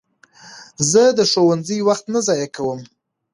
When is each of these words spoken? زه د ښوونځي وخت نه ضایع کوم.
زه 0.91 1.03
د 1.17 1.19
ښوونځي 1.31 1.77
وخت 1.87 2.05
نه 2.13 2.19
ضایع 2.27 2.47
کوم. 2.57 2.79